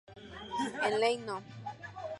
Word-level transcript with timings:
En 0.87 0.93
ley 1.01 1.15
No. 1.27 1.35